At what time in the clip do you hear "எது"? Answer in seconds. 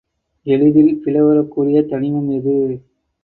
2.29-2.55